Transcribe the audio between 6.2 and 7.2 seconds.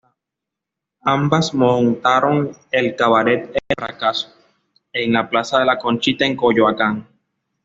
en Coyoacán.